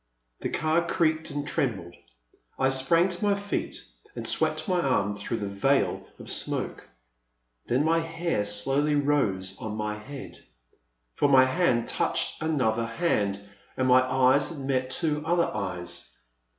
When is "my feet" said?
3.23-3.83